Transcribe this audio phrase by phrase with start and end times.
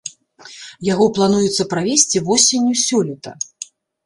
[0.93, 3.31] Яго плануецца правесці восенню сёлета.